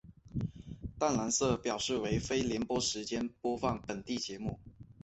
[0.97, 4.59] 淡蓝色表示为非联播时间播放本地节目。